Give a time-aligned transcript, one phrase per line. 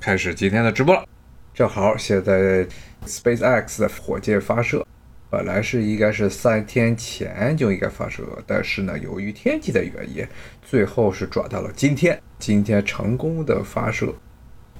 [0.00, 1.04] 开始今天的直播了。
[1.52, 2.66] 正好现在
[3.06, 4.86] SpaceX 的火箭发射，
[5.28, 10.26] 本来是应该是三天前就应该发射，但是呢，由于天气的原因，
[10.62, 12.18] 最后是转到了今天。
[12.38, 14.14] 今天成功的发射。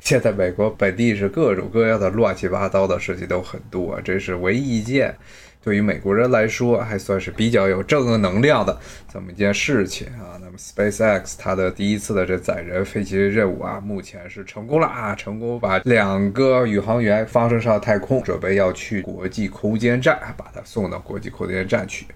[0.01, 5.15] 现在美国本地是各种各样的乱七八糟的事情都很多，这是唯一一件。
[5.63, 8.79] 对于美国人来说，还算是比较有正能量的
[9.13, 10.41] 这么一件事情啊。
[10.41, 22.07] 那么，SpaceX 它的第一次的这载人飞行任务啊，目前是成功了啊，成功把两个宇航员发射上太空，准备要去国际空间站，把它送到国际空间站去。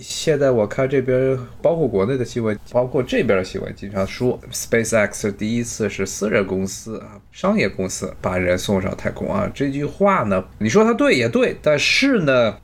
[0.00, 9.50] 现在我看这边，包括国内的新闻，包括这边的新闻，经常说 SpaceX 第一次是私人公司啊，商业公司把人送上太空啊。
[9.54, 12.58] 这句话呢，你说它对也对，但是呢，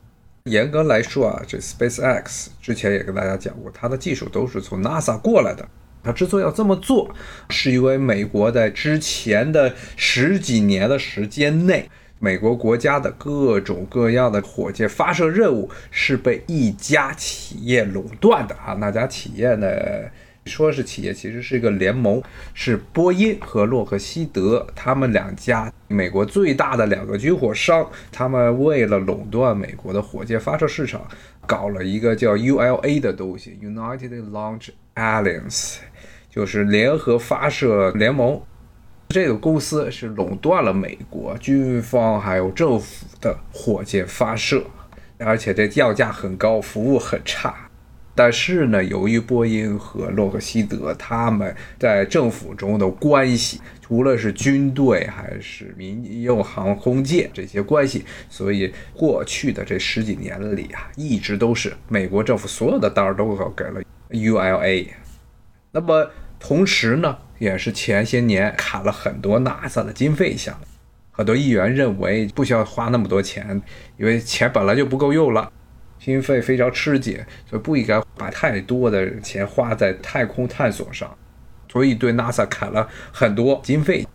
[0.45, 5.67] 严格来说啊，这 SpaceX 之前也跟大家讲过，它的技术都是从 NASA 过来的。
[6.03, 7.15] 它之所以要这么做，
[7.49, 11.89] 是因为美国在之前的十几年的时间内。
[12.25, 18.73] 美国国家的各种各样的火箭发射任务是被一家企业垄断的啊！
[18.81, 19.69] 那家企业呢，
[20.47, 22.23] 说是企业，其实是一个联盟，
[22.55, 27.87] 是波音和洛克希德他们两家美国最大的两个军火商。
[28.11, 31.07] 他们为了垄断美国的火箭发射市场，
[31.47, 35.77] 搞了一个叫 ULA 的东西，United Launch Alliance，
[36.31, 38.41] 就是联合发射联盟。
[39.15, 44.65] 这个公司是垄断了美国军方还有政府的火箭发射，
[45.19, 47.55] 而且这要价很高，服务很差。
[48.17, 64.89] 但是呢，由于波音和洛克希德他们在政府中的关系，无论是军队还是民用航空界这些关系，所以过去的这十几年里啊，一直都是美国政府所有的单儿都给了 ULA。
[65.71, 67.17] 那么同时呢？
[67.39, 70.67] 也是前些年砍了很多 NASA 的经费项目，
[71.11, 73.61] 很多议员认为不需要花那么多钱，
[73.97, 75.51] 因为钱本来就不够用了，
[75.99, 81.17] 经费非常吃紧，所以不应该把太多的钱花在太空探索上，
[81.71, 84.07] 所以对 NASA 砍了很多经费。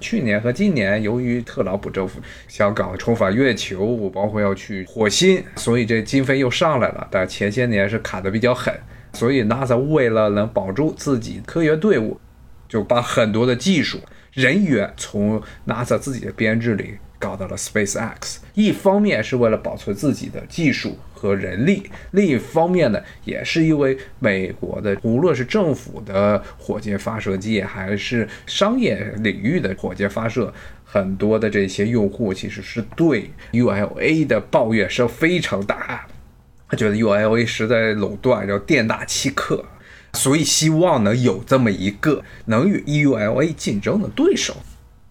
[0.00, 7.06] 去年和今年，由于特朗普政府想搞重返月球，包括要去火星，所以这经费又上来了。
[7.08, 8.74] 但前些年是砍得比较狠，
[9.12, 12.18] 所以 NASA 为了能保住自己科研队伍。
[12.72, 14.00] 就把很多的技术
[14.32, 30.50] 人员从 NASA 自己的编制里搞到了 SpaceX，一方面是为了保存自己的技术和人力，另一方面呢，也是因为美国的无论是政府的火箭发射机，还是商业领域的火箭发射，
[30.82, 36.06] 很多的这些用户其实是对 ULA 的抱怨声非常大，
[36.70, 39.62] 他觉得 ULA 实在垄断，要店大欺客。
[40.14, 44.56] 所以希望能有这么一个能与 EULA 竞争的对手，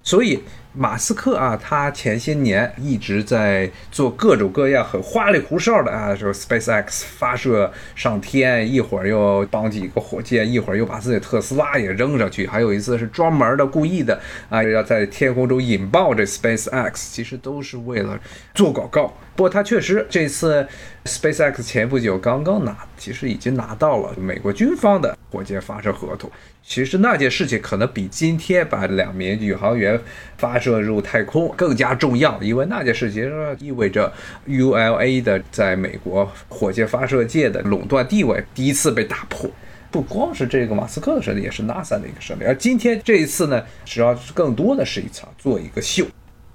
[0.04, 0.40] 所以。
[0.74, 14.18] 马斯克啊，他前些年一直在做各种各样很花里胡哨的啊，说 SpaceX 发射上天，一会儿又绑几个火箭，一会儿又把自己的特斯拉也扔上去，还有一次是专门的故意的
[14.50, 18.18] 啊，要在天空中引爆这 SpaceX，其实都是为了
[18.54, 19.14] 做广告。
[19.36, 20.66] 不过他确实这次
[21.06, 26.32] SpaceX 前不久刚刚拿，其实已经拿到了美国军方的火箭发射合同。
[26.64, 30.00] 其实那件事情可能比今天把两名宇航员
[30.38, 33.30] 发射入太空更加重要，因为那件事情
[33.60, 34.14] 意味着
[34.48, 39.50] ULA 的在美国火箭发射界的垄断地位第一次被打破。
[39.90, 42.44] 不光是这个马斯克的胜利，也是 NASA 的一个胜利。
[42.46, 46.06] 而今天这一次呢，实际上更多的是一场做一个秀。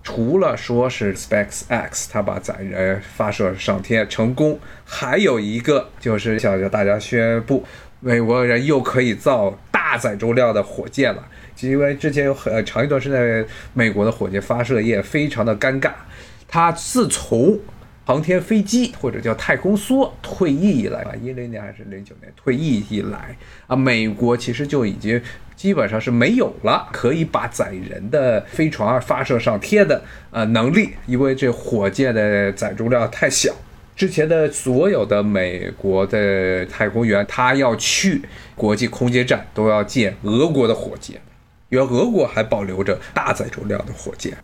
[0.03, 7.65] 除了说是 SpaceX 它把载人发射上天成功，还有一个就是想向大家宣布，
[8.01, 9.59] 美国人又可以造。
[9.89, 11.25] 大载重量的火箭了，
[11.61, 15.93] 因为之前有很长一段时间，美国的火箭发射业非常的尴尬。
[16.49, 17.59] 它自从
[18.05, 23.37] 航天飞机或者叫太空梭退役以来啊，一零年还是零九年退役以来
[23.67, 25.21] 啊，美国其实就已经
[25.57, 30.01] 基本上是没有了可以把载人的飞船发射上天的
[30.31, 33.53] 呃能力，因为这火箭的载重量太小。
[33.97, 38.21] 之前的所有的美国的太空员，他要去
[38.55, 41.19] 国际空间站，都要借俄国的火箭，
[41.69, 44.37] 原俄国还保留着大载重量的火箭。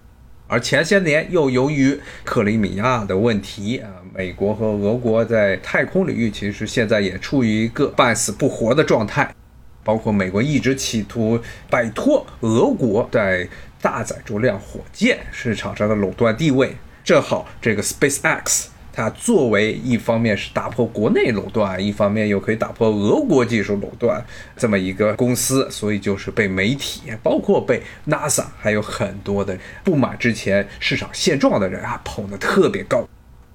[0.49, 9.35] 而前些年又由于克里米亚的问题啊，美国和俄国在太空领域其实现在也处于一个半死不活的状态，
[9.83, 11.41] 包括美国一直企图
[11.71, 13.49] 摆脱俄国在
[13.81, 18.67] 大载重量火箭市场上的垄断地位，正好这个 SpaceX。
[18.93, 24.23] 它作为一方面是打破国内垄断，一方面又可以打破俄国技术垄断
[24.57, 33.09] 这么一个公司，所以就是被媒体，包括被 NASA，还有很多的不满之前市场现状的人啊捧得特别高。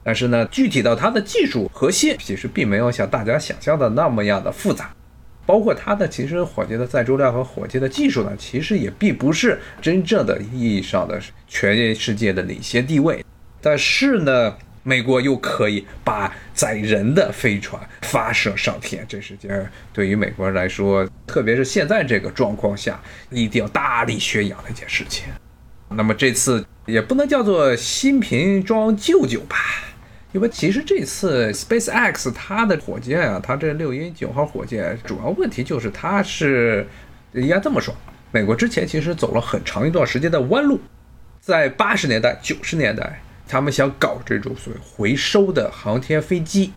[0.03, 4.89] 但是呢，具体到它的技术核心，其实并没有像大家想象的那么样的复杂。
[5.45, 13.23] 包括它的其实火箭的载重量和火箭的技术呢，其实也并不是真正的意义上的全世界的领先地位。
[13.61, 14.55] 但是呢，
[14.87, 22.97] 美国又可以把载人的飞船发射上天，这是件对于美国人来说，特别是现在这个状况下，
[23.29, 25.25] 一定要大力宣扬的一件事情。
[25.89, 29.57] 那么这次也不能叫做新瓶装旧酒吧。
[30.31, 36.87] 因为其实这次 SpaceX 它的火箭啊，它这六一九号火箭主要问题就是它是
[37.33, 37.93] 应该这么说，
[38.31, 40.79] 美国之前其实走了很长一段时间的弯路，
[41.41, 46.73] 在八十年代、九十年代，他们想搞这种所谓回收的航天飞机，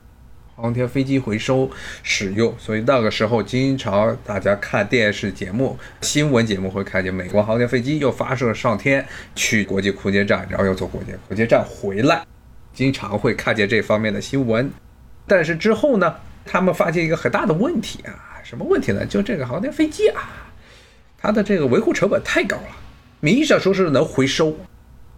[0.54, 1.70] 航天飞机回收
[2.02, 12.22] 使用，所以那个时候经常大家看电视节目、新闻节目会看见美国航天飞机又发射上天去国际空间站，然后又从国际空间站回来。
[12.72, 14.70] 经常会看见这方面的新闻，
[15.26, 16.14] 但是之后呢，
[16.44, 19.04] 他们发现一个很大的问题啊，什么问题呢？
[19.04, 20.52] 就这个航天飞机啊，
[21.18, 22.76] 它的这个维护成本太高了。
[23.18, 24.56] 名义上说是能回收，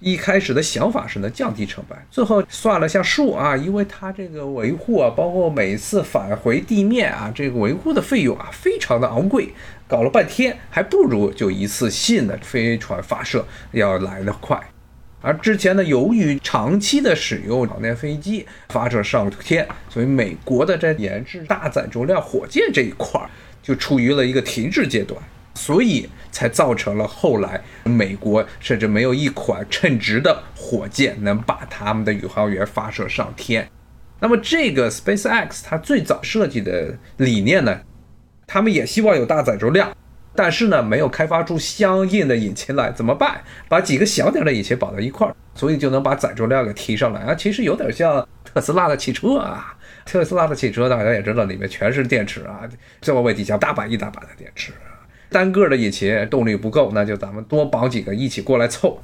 [0.03, 9.55] 一开始的想法是能降低成本，最后算了下数啊，因为它这个维护啊，包括每次返回地面啊，这个维护的费用啊，非常的昂贵，
[9.87, 14.61] 搞了半天还不如就一次性的飞船发射要来得快。
[15.21, 23.31] 而之前呢，由于长期的使用航天飞机发射上天，所以美国的在研制大载重量火箭这一块儿
[23.63, 25.23] 就处于了一个停滞阶段，
[25.55, 33.69] 所以才造成了后来美国甚至没有一款称职的火箭能把他们的宇航员发射上天。
[34.21, 37.81] 那么这个 SpaceX 它最早设计的理念呢，
[38.47, 39.93] 他们也希望有大载重量。
[40.35, 43.43] 但是呢，没有开发出相应的引擎来，怎么办？
[43.69, 47.35] 把几个小点的引擎绑到一块儿，所以就能把载重量给提上来啊。
[47.35, 49.77] 其实有点像特斯拉的汽车啊，
[50.07, 52.63] 特斯拉的汽车大家也知道，里面全是电池啊，
[53.03, 54.73] 座位底下大把一大把的电池，
[55.33, 59.03] 单个的引擎动力不够，那就咱们多绑几个一起过来凑。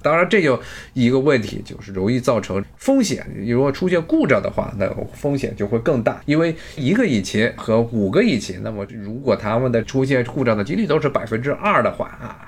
[0.00, 0.60] 当然，这就
[0.92, 3.26] 一个问题，就是容易造成风险。
[3.44, 6.20] 如果出现故障的话，那风险就会更大。
[6.24, 12.47] 因为一个引擎和五个引擎，那么如果它们的出现故障的几率都是百分之二的话啊，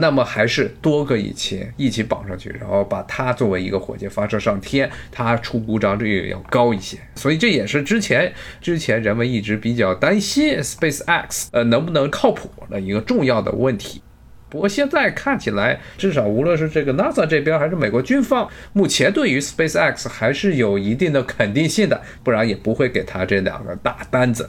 [0.00, 6.96] 那么还是多个引擎一起绑上去，然后把它作为一个火箭发射上天，它出故障率要高一些。
[7.16, 14.00] 所以这也是之前之前人们一直比较担心 SpaceX 呃能不能靠谱的一个重要的问题。
[14.48, 24.48] 不过现在看起来，至少无论是这个 NASA 这边还是美国军方，目前对于 SpaceX 还是有一定的肯定性的，不然也不会给他这两个大单子，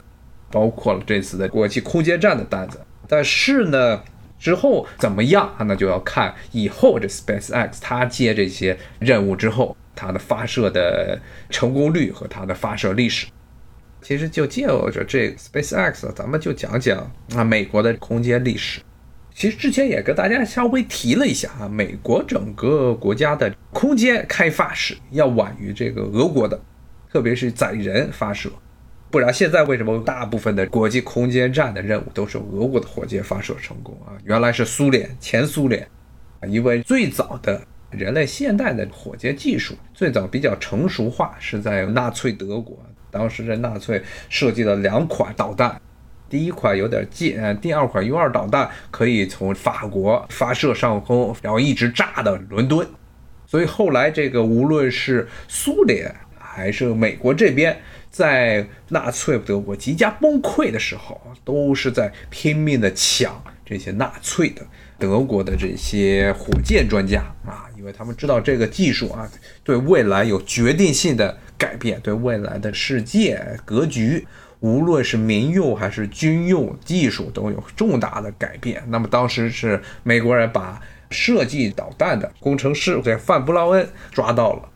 [0.50, 2.80] 包括了这次的国际空间站的单子。
[3.06, 4.00] 但是呢，
[4.40, 11.20] 之后怎么样啊，那就要看以后这 SpaceX 它接这些任务之后，它的发射的
[11.50, 13.26] 成功率和它的发射历史。
[14.00, 16.98] 其实就借着这 SpaceX，咱们就讲讲
[17.34, 18.80] 啊美国的空间历史。
[19.34, 26.58] 其实之前也跟大家稍微提了一下啊，美国整个国家的空间开发史要晚于这个俄国的，
[27.12, 28.50] 特别是载人发射，
[29.10, 34.14] 不然现在为什么大部分的国际空间站的任务都是俄国的火箭发射成功啊？
[34.24, 35.86] 原来是苏联前苏联，
[36.46, 42.78] 因为最早的人类现代的火箭技术最早比较成熟化是在纳粹德国，
[43.10, 45.80] 当时的纳粹设计了两款导弹。
[46.28, 52.86] 第一款有点近，第二款 U 二导弹可以从法国发射上空，然后一直炸到伦敦。
[53.44, 57.76] 所以后来这个无论是苏联还是美国这边，
[58.10, 64.62] 在纳粹德国即将崩溃的时候，都是在拼命的抢这些纳粹的
[64.98, 69.30] 德国的这些火箭专家啊，因为他们知道这个技术啊，
[69.62, 74.26] 对未来有决定性的改变，对未来的世界格局。
[74.58, 78.82] 无论是民用还是军用技术都有重大的改变。
[78.88, 84.68] 那么当时是美国人把设计导弹的工程师在范布劳恩抓到了，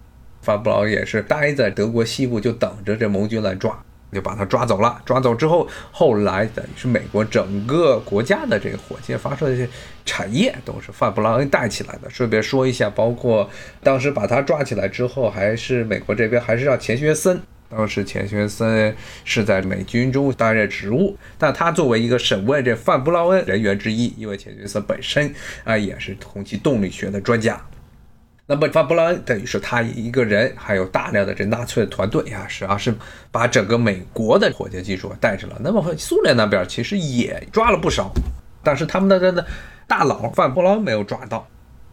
[0.44, 3.76] 范布劳也是待在德国西部，就等着这盟军来抓，
[4.12, 5.00] 就把他抓走了。
[5.06, 9.66] 抓走之后，后来等于是美国整个国家的这个火箭发射的
[10.04, 12.10] 产业都是范布劳恩带起来的。
[12.10, 13.48] 顺便说一下，包括
[13.82, 17.40] 当时把他抓起来之后，还是美国这边还是让钱学森。
[17.70, 25.34] 当时钱学森是在美军中担任职务，但他作为一个审问这范布劳恩人员之一，因为钱学森本身
[25.64, 27.60] 啊也是空气动力学的专家，
[28.46, 32.94] 那么范布劳恩等于是他一个人，还有大量的这纳粹的团队呀，实际上是
[33.30, 35.56] 把整个美国的火箭技术带着了。
[35.60, 38.12] 那么苏联那边其实也抓了不少，
[38.62, 39.46] 但是他们的这的
[39.86, 41.48] 大佬范布劳恩没有抓到，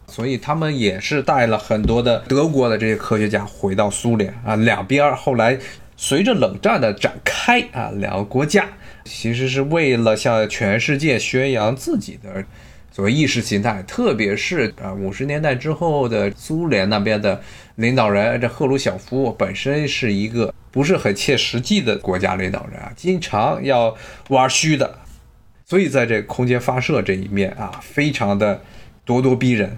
[0.08, 4.58] 所以他们也是带了很多的德国的这些科学家回到苏联啊。
[4.58, 5.58] 两边后来
[5.96, 8.66] 随着冷战的展开啊，两个国家
[9.06, 12.44] 其实是为了向全世界宣扬自己的。
[12.92, 17.42] 所谓意识形态，特别是啊五十年代之后的苏联那边的
[17.76, 23.96] 领导人，这赫鲁晓夫本身是一个不是很切实际的国家领导人啊，经常要
[24.28, 25.00] 玩虚的，
[25.66, 28.62] 所以在这空间发射这一面啊，非常的
[29.06, 29.78] 咄咄逼人。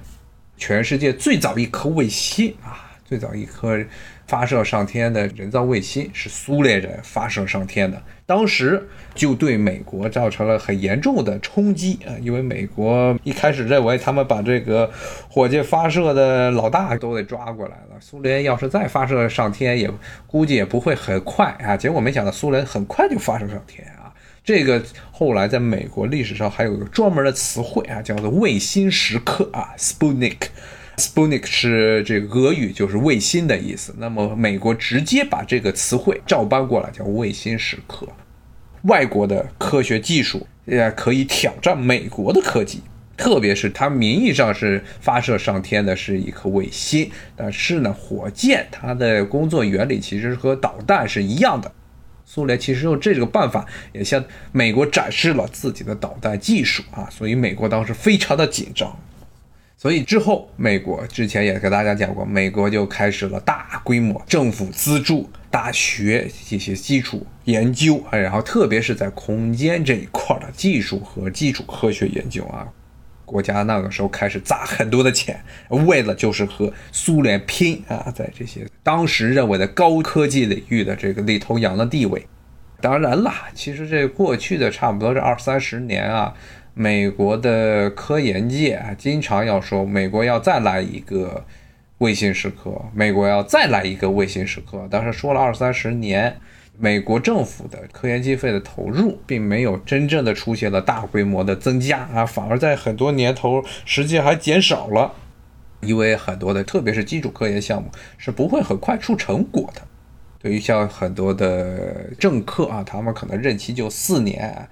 [0.55, 3.79] 全世界最早一颗卫星啊，最早一颗
[4.27, 8.01] 发射上天的人造卫星是苏联人发射上天的。
[8.25, 14.89] 当时就对美国造成了很严重的冲击啊，因为美国一开始认为他们把这个
[15.29, 19.91] 火箭发射的老大都给抓过来了，苏联要是再发射上天，也
[20.25, 21.75] 估计也不会很快啊。
[21.75, 24.13] 结果没想到苏联很快就发射上天啊，
[24.43, 30.37] 这个后来在美国历史上还有一个专门的词汇啊，叫做卫星时刻啊，Sputnik。
[30.97, 33.95] Sputnik 是这个俄语，就是卫星的意思。
[33.97, 38.07] 那么美国直接把这个词汇照搬过来，叫卫星时刻。
[38.83, 42.81] 外国的科学技术也可以挑战美国的科技，
[43.17, 51.71] 特别是它名义上是发射上天的是一颗卫星，但是呢，火箭它的工作原理其实和导弹是一样的。
[52.25, 58.95] 苏联其实用这个办法也向美国展示了自己的导弹技术啊，所以美国当时非常的紧张。
[59.83, 72.65] 所以之后，美国之前也给大家讲过，美国就开始了大规模政府资助大学这些基础研究啊，然后特别是在空间这一块的技术和基础科学研究啊，
[73.25, 82.25] 国家那个时候开始砸很多的钱，为了就是和苏联拼啊，在这些当时认为的高科技领域的这个领头羊的地位。
[82.79, 86.33] 当然啦，其实这过去的差不多这二三十年啊。
[86.75, 91.45] 美国的科研界啊，经常要说美国要再来一个
[91.99, 94.87] 卫星时刻，美国要再来一个卫星时刻。
[94.89, 96.35] 但是说了二三十年，
[96.75, 105.13] 美国政府的科研经费的投入并没有真正的出现了大规模的增加啊，反而在很多年头实际还减少了，
[105.81, 109.81] 因为很多的特别是基础科研项目是不会很快出成果的。
[110.39, 114.67] 对于像很多的政客啊，他们可能任期就四年，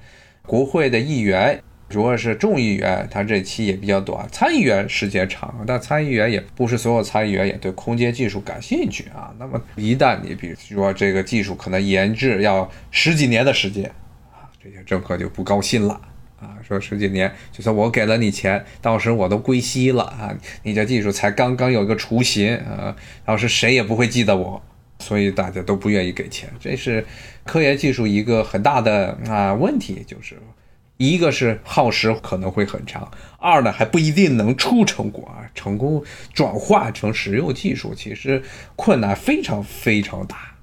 [0.47, 1.61] 国会的议员。
[1.91, 9.31] 主要是众议员，他这期也比较短；参议员时间长，但参议员也不是所有参议员也对空间技术感兴趣啊。
[9.37, 13.85] 那么一旦你比如说这个技术可能研制要十几年的时间
[14.31, 15.99] 啊，这些政客就不高兴了
[16.39, 20.33] 啊，说十几年，就算我给了你钱，到时我都归西了啊，
[20.63, 22.95] 你这技术才刚刚有一个雏形啊，
[23.25, 24.61] 当时谁也不会记得我，
[24.99, 26.49] 所以大家都不愿意给钱。
[26.59, 27.05] 这是
[27.45, 30.37] 科研技术一个很大的啊问题，就是。
[31.09, 38.43] 一个是耗时可能会很长，二呢还不一定能出成果啊，成功转化成实用技术，其实
[38.75, 40.55] 困难非常非常大。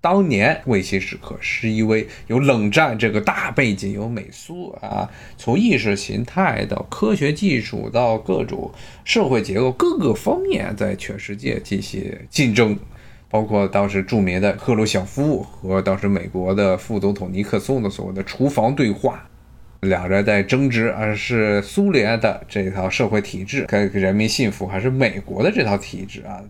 [0.00, 8.72] 当年卫星时刻是因为有冷战这个大背景，有美苏啊，从意识形态到科学技术到各种
[9.04, 12.76] 社会结构各个方面在全世界进行竞争，
[13.28, 19.29] 包括当时著名的赫鲁晓夫和当时美国的副总统尼克松的所谓的厨房对话。
[19.80, 26.42] 两人在争执，而是苏联的这套社会体制给人民幸福，还是美国的这套体制啊，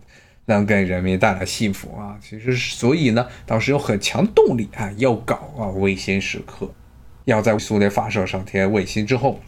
[0.47, 2.19] 能给人民带来幸福啊？
[2.21, 6.73] 其实，所以呢，当时有很强动力啊，要搞啊卫星时刻，
[7.25, 9.39] 要在苏联发射上天卫星之后。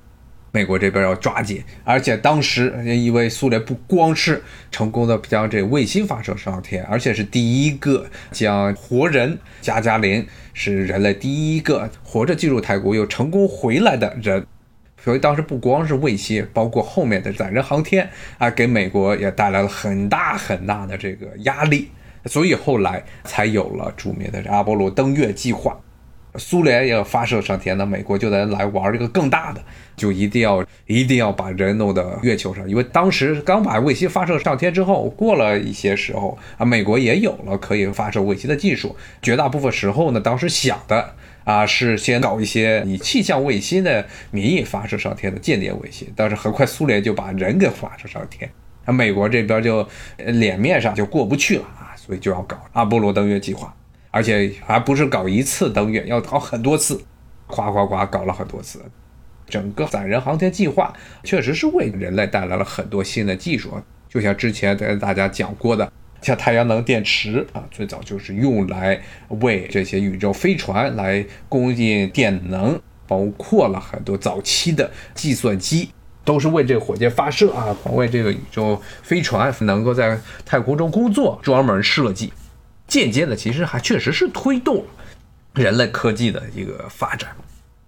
[0.54, 14.46] 美国这边要抓紧，而且当时因为苏联不光是成功的将这卫星发射上天，而且是第一个将活人加加林是人类第一个活着进入太空又成功回来的人，
[15.02, 21.88] 所以当时不光是卫星，包括后面的载人航天啊，给美国也带来了很大很大的这个压力，
[22.26, 25.80] 所以后来才有了著名的阿波罗登月计划。
[26.36, 29.60] 苏联要发射上天，那美国就得来玩这个更大的，
[29.94, 32.66] 就一定要一定要把人弄到月球上。
[32.68, 38.96] 因为当时刚把卫星发射上天之后，过了一些时候啊，美国也有了可以发射卫星的技术。
[39.20, 48.50] 绝大部分时候呢，当时想的啊是先搞一些以气象卫星的名义发射上天的间谍卫星，但是很快苏联就把人给发射上天，
[48.86, 49.86] 那美国这边就
[50.16, 53.74] 脸面上就过不去了啊，所以就要搞阿波罗登月计划。
[54.12, 57.02] 而且还不是搞一次登月，要搞很多次，
[57.48, 58.80] 夸夸夸搞了很多次。
[59.48, 63.72] 整个载人航天计划确实是为人类带来了很多新的技术，
[64.08, 69.02] 就像之前跟大家讲过的，像太阳能电池啊，最早就是用来
[69.40, 75.90] 为这些宇宙飞船来供应电能，包括了很多早期的计算机。
[76.24, 80.16] 都是为这个火箭发射啊，为这个宇宙飞船能够在
[80.46, 82.32] 太空中工作专门设计，
[82.92, 84.84] 间接的其实还确实是推动
[85.54, 87.30] 人类科技的一个发展。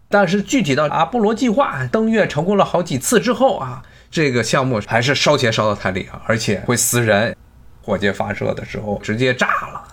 [0.08, 7.36] 但是具体到阿波罗计划登月成功了好几次之后啊，这个项目还是烧钱烧得太厉害，而且会死人，
[7.82, 9.84] 火箭发射的时候直接炸了。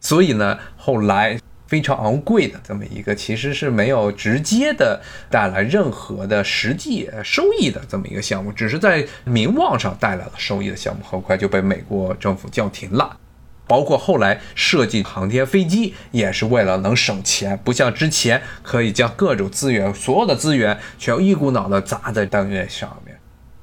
[0.00, 1.38] 所以呢，后来。
[1.68, 13.18] 非常昂贵的这么一个，其实是没有直接的带来任何的实际收益的这么一个项目，只是在名望上带来了收益的项目，很快就被美国政府叫停了。
[13.66, 23.16] 包括后来设计航天飞机，也是为了能省钱，不像之前可以将各种资源、所有的资源全一股脑的砸在登月上面。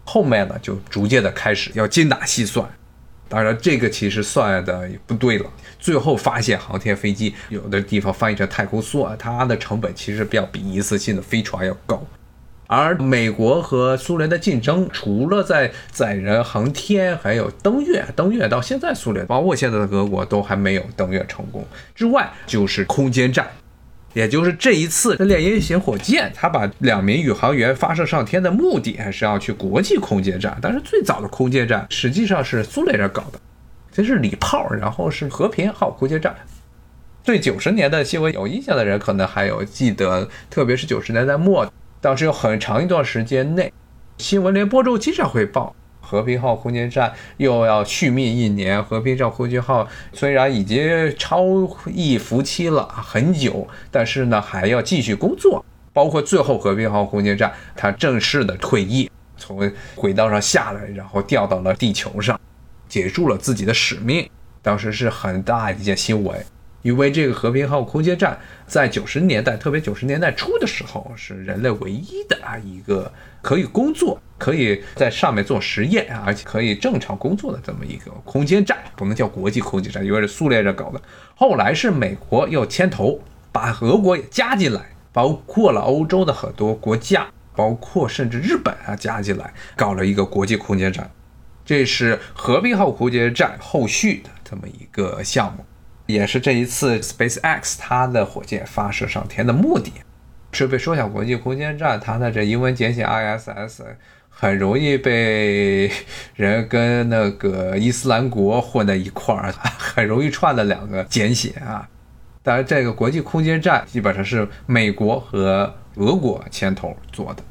[0.03, 2.69] 后面呢，就逐渐的开始要精打细算。
[3.29, 5.49] 当然，这个其实算的也不对了。
[5.79, 12.05] 最后发现，航天飞机有的地方翻译成太空梭，它的成本其实要比一次性的飞船要高。
[12.67, 23.47] 而美国和苏联的竞争，除了在载人航天，还有登月，登月到现在，苏联包括现在的俄国都还没有登月成功之外，就是空间站。
[24.13, 30.55] 也就是这一次的猎鹰型火箭，它把两名宇航员发射上天的目的，还是要去国际空间站。
[30.61, 33.39] 但是最早的空间站实际上是苏联人搞的，
[33.91, 36.35] 这是礼炮，然后是和平号空间站。
[37.23, 41.65] 对九十年代新闻有印象的人，可能还有记得，特别是九十年代末，
[42.03, 43.71] 当时有很长一段时间内，
[44.17, 45.73] 新闻联播中经常会报。
[46.01, 48.83] 和平号空间站又要续命一年。
[48.83, 51.45] 和平号空间号虽然已经超
[51.85, 55.63] 役服期了很久，但是呢还要继续工作。
[55.93, 62.37] 包括最后和平号空间站，它正式的退役，从轨道上下来，然后掉到了地球上，
[62.89, 64.29] 结束了自己的使命。
[64.61, 66.45] 当时是很大一件新闻。
[66.83, 68.37] 因为这个和平号空间站
[68.67, 73.11] 在九十年代，特别九十年代初的时候，是人类唯一的啊一个
[73.41, 81.01] 可以工作、可以在上面做实验，而且可以正常工作的这么一个空间站，不能叫国际空间站，因为是苏联人搞的。
[81.35, 83.19] 后来是美国又牵头
[83.51, 84.81] 把俄国也加进来，
[85.13, 91.09] 包括了欧洲的很多国家，包括甚至日本啊加进来，搞了一个国际空间站。
[91.65, 95.65] 这是和平号空间站后续的这么一个项目。
[96.05, 99.91] 也是这一次 SpaceX 它的火箭发射上天的目的。
[100.51, 103.81] 是被说小国际空间站，它的这英文简写 ISS
[104.29, 105.89] 很容易被
[106.35, 111.89] 人跟那个伊斯兰国混在一块儿， 很容易串的两个简写啊。
[112.43, 117.43] 当然，这个国际空间站基本上是美国和俄国牵头做的，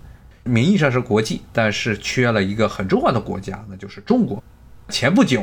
[0.45, 4.43] 名义上是国际，但是缺了一个很重要的国家，那就是中国。
[4.89, 5.43] 前不久。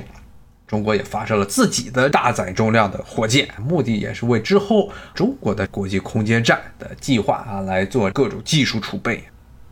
[0.70, 9.24] 中国也发射了自己的大载重量的火箭，目的也是为之后中国的国际空间站的计划啊来做各种技术储备。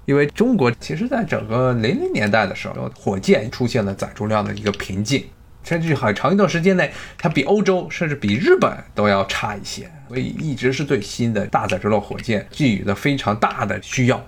[0.06, 5.24] 因为中国其实在整个零零年代的时候，火箭出现了载重量的一个瓶颈，
[5.64, 14.26] 甚至很长一段时间内，它比欧洲甚至比日本都要差一些，所以一直是对新的大载重量火箭寄予了非常大的需要。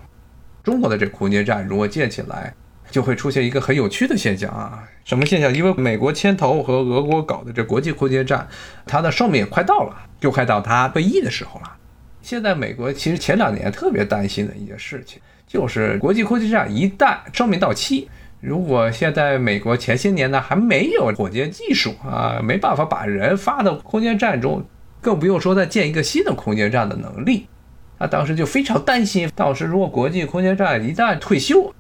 [0.62, 2.54] 中国的这个空间站如果建起来，
[2.92, 5.54] 就会出现一个很有趣的现象啊，什么现象？
[5.54, 8.48] 因为美国牵头和俄国搞的这国际空间站，
[8.86, 11.72] 它的寿命也快到了，就快到它退役的时候了。
[12.22, 18.10] 现在美国其实前两年特别担心的一件事情，就是国际空间站一旦寿命到期，
[18.42, 24.64] 如果现在美国前些年呢还没有火箭技术啊，没办法把人发到空间站中，
[25.02, 27.48] 更不用说再建一个新的空间站的能力，
[27.98, 31.74] 他当时就非常担心，到时如果国际空间站一旦退休。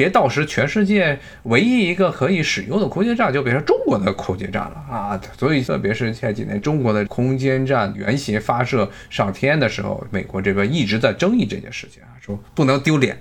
[0.00, 5.20] 别到时全世界唯一一个可以使用的空间站就变成中国的空间站了啊！
[5.36, 13.14] 所以特别是前几年中国的空间站原型发射上天的时候，美国这边一直在争议这件事情啊，说不能丢脸，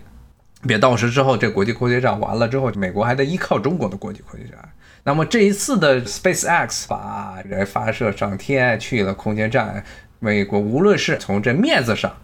[0.66, 4.58] 别到时之后这国际空间站完了之后，美国还得依靠中国的国际空间站。
[5.04, 9.84] 那么这一次的 SpaceX 把人发射上天去了空间站，
[10.20, 12.16] 美国无论是从这面子上，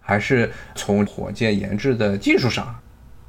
[0.00, 2.78] 还是从火箭研制的技术上。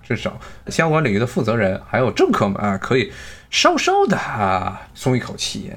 [0.03, 3.11] 至少相关领域的负责人还有政客们啊，可以
[3.49, 5.71] 稍稍的啊松一口气。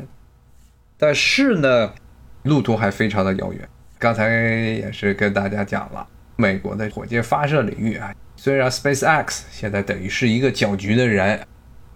[0.98, 1.92] 但是呢，
[2.42, 3.68] 路途还非常的遥远。
[3.98, 11.40] 刚才也是跟大家讲了，美国的火箭发射领域啊，虽然 SpaceX 现在等于是一个搅局的人，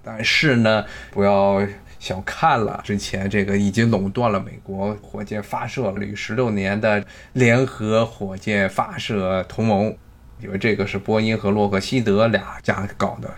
[0.03, 1.67] 但是呢，不要
[1.99, 9.95] 小看了之前这个已经垄断了美国火箭发射领域十六年的联合火箭发射同盟。
[10.43, 13.31] 因为这个是波音和洛克希德俩家搞的，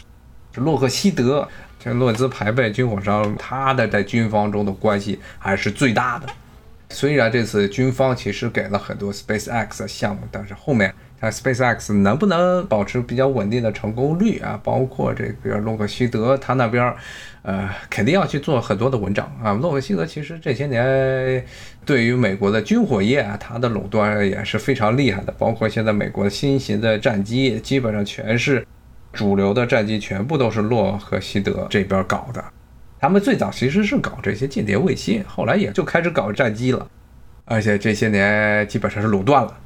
[0.53, 1.49] 这洛克希德
[1.83, 6.29] 像论资排辈，军火商他的在军方中的关系还是最大的。
[6.91, 10.95] 虽然这次军方其实给了很多 SpaceX 项目，但是后面
[11.31, 14.59] SpaceX 能不能保持比较稳定的成功率啊？
[14.63, 16.93] 包括这个洛克希德他那边，
[17.43, 19.53] 呃，肯定要去做很多的文章啊。
[19.53, 21.45] 洛克希德其实这些年
[21.85, 25.33] 对于美国的军火业啊，它的垄断也是非常厉害的。
[25.39, 28.67] 包括现在美国新型的战机，基本上全是
[29.13, 32.43] 主流的战机，全部都是洛克希德这边搞的。
[32.99, 36.87] 他们最早其实是搞这些间谍卫星，后来也就开始搞战机了，
[37.45, 39.57] 而且这些年基本上是垄断了。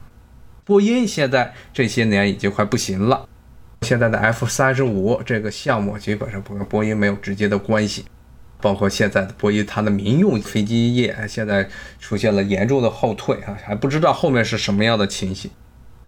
[0.67, 3.29] 波音现在这些年已经快不行了，
[3.83, 8.05] 现在的 F 三十五这个项目基本上不跟波音没有直接的关系，
[8.61, 11.69] 包括现在的波音它的民用飞机业现在
[12.01, 15.49] 出现了严重的后退啊，还不知道后面是什么样的情形。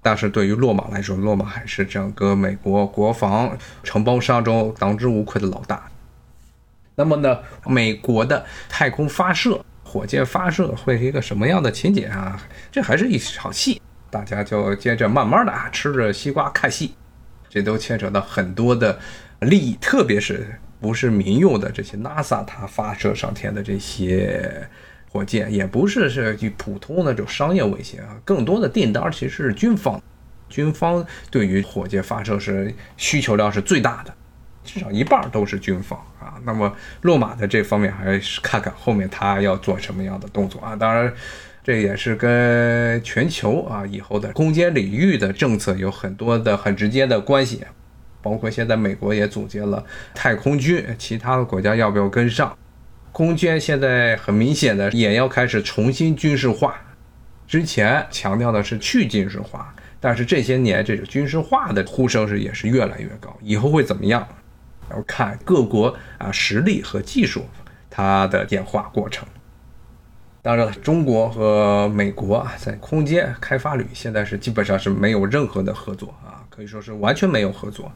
[0.03, 5.89] 但是对于洛马来说，洛马还是整个美国国防承包商中当之无愧的老大。
[6.97, 12.45] 那么呢，美国的太空发射、火箭发射会是一个什么样的情景啊？
[12.73, 16.95] 这还是一场戏，大家就接着慢慢的啊，吃着西瓜看戏。
[17.49, 18.99] 这都牵扯到很多的
[19.41, 24.69] 利益，特别是不是民用的这些 NASA 它发射上天的这些
[25.11, 30.01] 火箭，也不是是普通的这种商业卫星啊，更多的订单其实是军方，
[30.51, 34.15] 军方对于火箭发射是需求量是最大的。
[34.63, 40.77] 至少一半都是军方啊，那么洛马的这方面还是看看后面他要做什么样的动作啊。
[40.77, 41.11] 当然，
[41.69, 47.63] 这也是跟全球啊以后的空间领域的政策有很多的很直接的关系，
[48.23, 52.57] 包括现在美国也组建了太空军，其他的国家要不要跟上？
[53.13, 56.75] 空间现在很明显的也要开始重新军事化，
[57.47, 64.27] 之前强调的是去军事化，但是这些年这个军事化的呼声是也是越来越高，以后会怎么样？
[64.91, 67.45] 要看各国啊实力和技术
[67.91, 69.29] 它的演化过程。
[70.49, 77.93] 当然了，中国和美国啊在空间开发里现在是基本上是没有任何的合作啊，可以说是完全没有合作。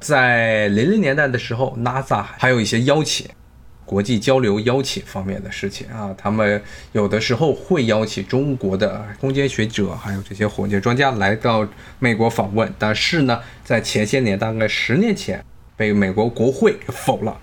[0.00, 3.28] 在零零年代的时候，NASA 还有一些邀请、
[3.86, 6.60] 国际交流邀请方面的事情啊，他们
[6.90, 11.64] 有的时候会邀请中国的空间学者还有这些火箭专家来到
[12.00, 12.68] 美国访问。
[12.80, 15.40] 但是呢，在前些年，大概十年前。
[15.76, 17.38] 被美国国会否了，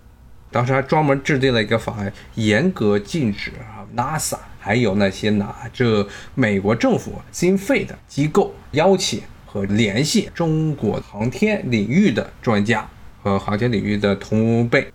[0.51, 12.87] 当时还专门制定了一个法案，严格禁止啊 NASA 还有那些拿着美国政府经费的机构邀请和联系中国航天领域的专家
[13.23, 14.91] 和航天领域的同辈。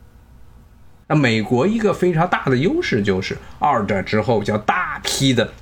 [1.06, 5.52] 那美国一个非常大的优势就是二战之后将大批的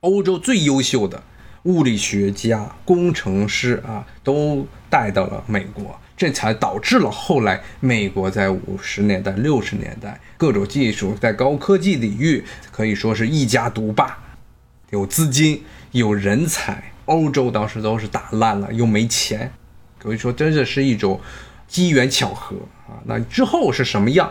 [0.00, 1.22] 欧洲最优秀的
[1.64, 5.98] 物理学家、工程师啊都带到了美国。
[6.20, 14.18] 这才导致了后来美国在五十年代、六十年代各种技术在高科技领域可以说是一家独霸，
[14.90, 19.50] 有资金、有人才，欧洲当时都是打烂了，又没钱，
[19.98, 21.18] 可以说真的是一种
[21.66, 22.54] 机缘巧合
[22.86, 23.00] 啊。
[23.06, 24.30] 那之后是什么样，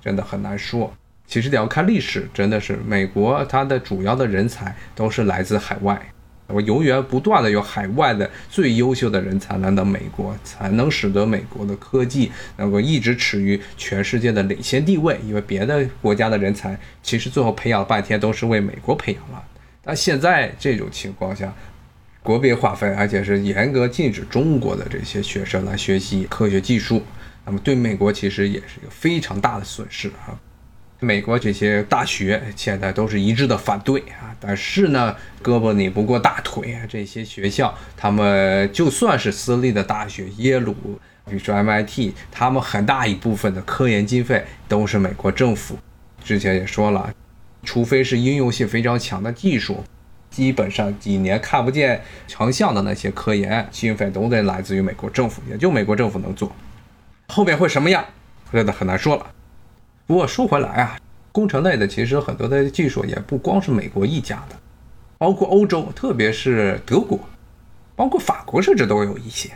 [0.00, 0.94] 真的很难说。
[1.26, 6.00] 其实得要看历史，真的是美国它的主要的人才都是来自海外。
[6.48, 15.18] 我永远不断的有海外的最优秀的人才来到美国，才能使得美国的科技能够一直处于全世界的领先地位。
[15.26, 19.42] 因为别的国家的人才其实最后培养半天都是为美国培养了。
[19.82, 21.52] 但现在这种情况下，
[22.22, 27.02] 国别划分，而且是严格禁止中国的这些学生来学习科学技术，
[27.44, 30.34] 那么对美国其实也是一个非常大的损失啊。
[31.00, 36.86] 美国这些大学现在都是一致的反对啊，但是呢，胳膊拧不过大腿啊。
[36.88, 40.74] 这些学校，他们就算是私立的大学，耶鲁，
[41.26, 45.78] 比如说 MIT，他们很大一部分的科研经费都是美国政府。
[46.24, 47.12] 之前也说了，
[47.62, 49.84] 除非是应用性非常强的技术，
[50.30, 56.50] 基本上几年看不见成效的那些科研经费都得来自于美国政府，也就美国政府能做。
[57.28, 58.02] 后面会什么样，
[58.50, 59.26] 真的很难说了。
[60.06, 60.96] 不过说回来啊，
[61.32, 64.56] 工程类的其实很多的技术也不光是美国一家的，
[65.18, 67.18] 包括欧洲，特别是德国，
[67.96, 69.50] 包括法国，甚至都有一些。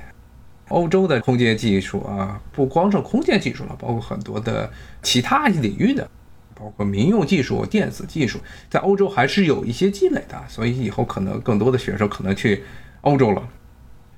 [0.68, 4.68] 欧洲的空间技术啊，不光是空间技术了，包括很多的
[5.02, 6.08] 其他领域的，
[6.54, 10.36] 包括民用技术、电子技术，在欧洲还是有一些积累的。
[10.48, 12.64] 所以以后可能更多的学生可能去
[13.02, 13.42] 欧洲了。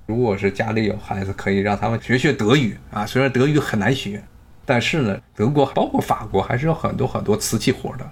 [0.07, 4.23] 如果是家里有孩子，可以让他们学学德语啊，虽然德语很难学。
[4.65, 8.09] 但是呢，德国包括法国还是有很多很多瓷器活的。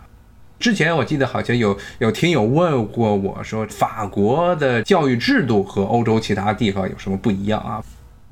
[0.58, 7.82] 之前我记得好像有有听友问过我说，法国的教育制度和欧洲其他地方有什么不一样啊？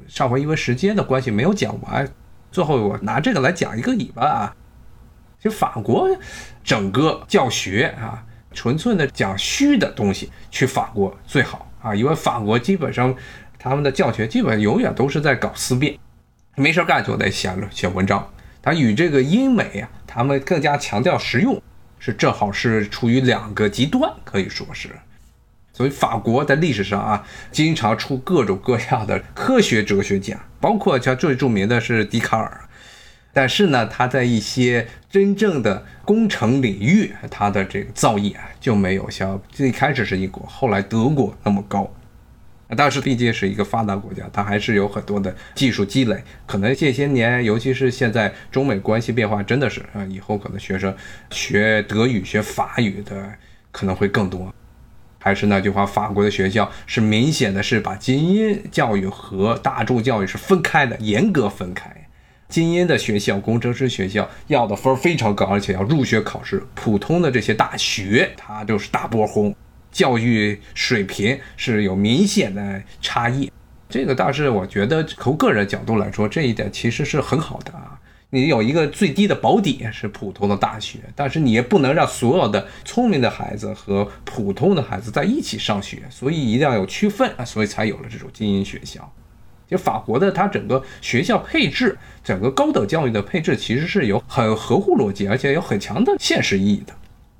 [0.06, 2.06] 上回因为时间的关系没有讲完，
[2.50, 4.56] 最后我拿这个来讲一个尾巴啊，
[5.40, 6.08] 就法国
[6.62, 13.14] 整个教学啊，纯粹的讲虚的东西，去法国最好啊，因为法国基本上
[13.58, 15.98] 他们的教学基本永远都是在搞思辨，
[16.58, 18.28] 没事干就得写写文章。
[18.60, 21.62] 他与这个英美啊，他们更加强调实用，
[21.98, 24.90] 是正好是处于两个极端，可以说是。
[25.72, 32.60] 所以法国在历史上啊，经常出各种各样的科学哲学家，包括像最著名的是笛卡尔。
[33.32, 41.88] 但是呢，他在一些真正的工程领域，他的这个造诣啊，就没有像最开始是英国，后来德国那么高。
[42.76, 46.22] 但是毕竟是一个发达国家，它还是有很多的技术积累。
[46.46, 50.94] 可能这些年，尤其是现在中美关系变化，真的是啊，以后可能学生
[51.30, 53.32] 学德语、学法语的
[53.72, 54.52] 可能会更多。
[55.20, 61.90] 还是那句话，法国的学校是明显的是把精英教育和大众教育是分开的，严格分开。
[62.48, 66.66] 精英的学校、工程师学校要的分非常高，而且要入学考试。
[66.74, 69.54] 普通的这些大学，它就是大波轰，
[69.90, 73.50] 教育水平是有明显的差异。
[73.88, 77.98] 这个倒是我觉得从个人角度来说，这一点其实是很好的啊。
[78.30, 89.10] 你有一个最低的保底是普通的大学，但是你也不能让所有的聪明的孩子和普通的孩子在一起上学，所以一定要有区分啊，所以才有了这种精英学校。
[89.66, 96.92] 就法国的它整个学校配置，整个高等教育的配置其实是有很合乎逻辑，而且有很强的现实意义的。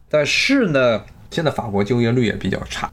[0.09, 2.91] 但是呢，现在法国就业率也比较差。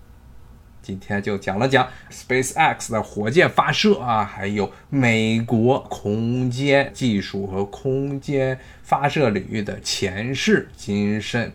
[0.82, 11.52] 今天就讲了讲 SpaceX 的火箭发射啊，还有美国空间技术和空间发射领域的前世今生。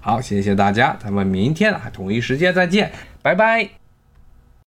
[0.00, 2.92] 好，谢谢大家，咱们明天啊同一时间再见，
[3.22, 3.83] 拜拜。